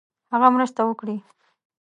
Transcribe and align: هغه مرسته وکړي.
هغه 0.33 0.47
مرسته 0.55 0.81
وکړي. 0.85 1.17